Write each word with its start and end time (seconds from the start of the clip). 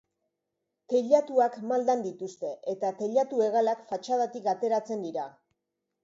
Teilatuak 0.91 1.57
maldan 1.71 1.99
dituzte 2.05 2.49
eta 2.73 2.91
teilatu-hegalak 3.01 3.83
fatxadatik 3.91 4.49
ateratzen 4.55 5.05
dira. 5.09 5.27